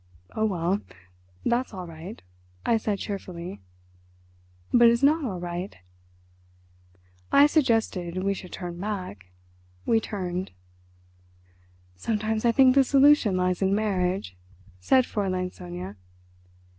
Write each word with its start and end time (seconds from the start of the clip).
"Oh, 0.35 0.45
well, 0.45 0.81
that's 1.45 1.75
all 1.75 1.85
right," 1.85 2.23
I 2.65 2.77
said 2.77 2.97
cheerfully. 2.97 3.61
"But 4.73 4.87
it 4.87 4.91
is 4.93 5.03
not 5.03 5.23
all 5.23 5.39
right!" 5.39 5.77
I 7.31 7.45
suggested 7.45 8.23
we 8.23 8.33
should 8.33 8.51
turn 8.51 8.79
back. 8.79 9.29
We 9.85 9.99
turned. 9.99 10.53
"Sometimes 11.93 12.45
I 12.45 12.51
think 12.51 12.73
the 12.73 12.83
solution 12.83 13.37
lies 13.37 13.61
in 13.61 13.75
marriage," 13.75 14.35
said 14.79 15.03
Fräulein 15.05 15.53
Sonia. 15.53 15.97